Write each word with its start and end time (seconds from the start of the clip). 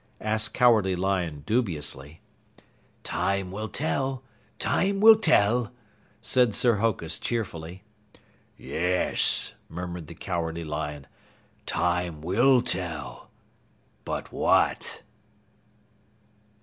asked 0.21 0.55
Cowardly 0.55 0.95
Lion 0.95 1.43
dubiously. 1.45 2.21
"Time 3.03 3.51
will 3.51 3.69
tell, 3.69 4.23
time 4.57 4.99
will 4.99 5.15
tell," 5.15 5.71
said 6.23 6.55
Sir 6.55 6.77
Hokus 6.77 7.19
cheerfully. 7.19 7.83
"Yes," 8.57 9.53
murmured 9.69 10.07
the 10.07 10.15
Cowardly 10.15 10.63
Lion, 10.63 11.05
"time 11.67 12.19
will 12.23 12.63
tell. 12.63 13.29
But 14.03 14.31
what?" 14.33 15.03